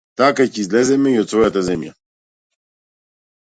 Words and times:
Така 0.19 0.45
ќе 0.45 0.61
излеземе 0.63 1.11
и 1.11 1.19
од 1.25 1.29
својата 1.33 1.63
земја. 1.69 1.93